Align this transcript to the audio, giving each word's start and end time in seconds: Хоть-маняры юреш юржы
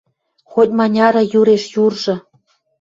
Хоть-маняры 0.51 1.21
юреш 1.39 1.63
юржы 1.83 2.15